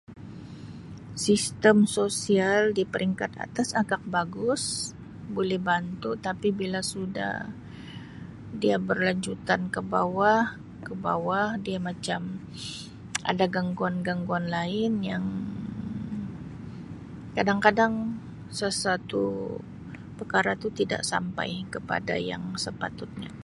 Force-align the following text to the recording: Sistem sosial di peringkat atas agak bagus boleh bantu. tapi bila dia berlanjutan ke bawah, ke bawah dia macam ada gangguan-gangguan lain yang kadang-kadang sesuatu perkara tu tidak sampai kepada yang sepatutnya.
Sistem 1.25 1.77
sosial 1.97 2.59
di 2.77 2.83
peringkat 2.91 3.31
atas 3.45 3.67
agak 3.81 4.01
bagus 4.15 4.63
boleh 5.35 5.59
bantu. 5.69 6.09
tapi 6.27 6.47
bila 6.59 6.79
dia 8.61 8.77
berlanjutan 8.89 9.61
ke 9.75 9.81
bawah, 9.93 10.41
ke 10.87 10.93
bawah 11.05 11.47
dia 11.65 11.79
macam 11.89 12.21
ada 13.31 13.45
gangguan-gangguan 13.55 14.45
lain 14.57 14.91
yang 15.11 15.25
kadang-kadang 17.37 17.93
sesuatu 18.59 19.23
perkara 20.17 20.51
tu 20.63 20.67
tidak 20.79 21.01
sampai 21.11 21.49
kepada 21.73 22.15
yang 22.31 22.43
sepatutnya. 22.65 23.31